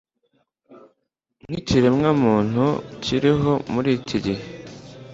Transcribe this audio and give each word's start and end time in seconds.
n’ikiremwa 1.49 2.09
muntu 2.23 2.65
kiriho 3.03 3.53
muri 3.73 3.89
iki 3.99 4.17
gihe! 4.25 4.43